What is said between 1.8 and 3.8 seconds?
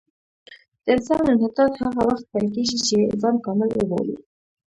هغه وخت پیل کېږي چې ځان کامل